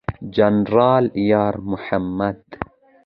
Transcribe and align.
جنرال 0.35 1.05
یار 1.29 1.55
محمد 1.71 2.41